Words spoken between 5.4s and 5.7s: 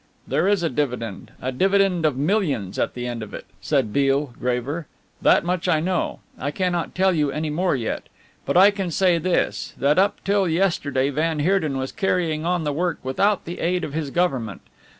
much